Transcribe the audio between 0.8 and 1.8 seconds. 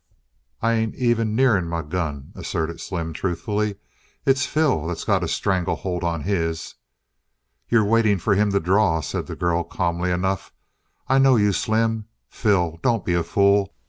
even nearin'